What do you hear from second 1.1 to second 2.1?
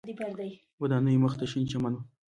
مخ ته شین چمن و.